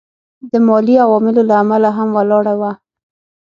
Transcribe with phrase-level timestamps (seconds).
[0.51, 2.71] د مالي عواملو له امله هم ولاړه وه.